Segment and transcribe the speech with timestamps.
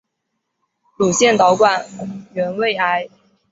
[0.97, 1.85] 乳腺导管
[2.33, 3.07] 原位癌。